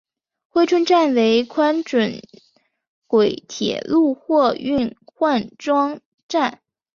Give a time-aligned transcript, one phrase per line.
[0.51, 2.23] 珲春站为宽准
[3.05, 6.59] 轨铁路货运换装站。